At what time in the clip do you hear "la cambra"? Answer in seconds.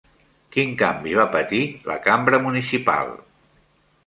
1.91-2.41